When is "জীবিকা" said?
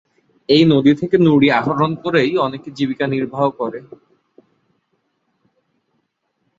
2.77-3.05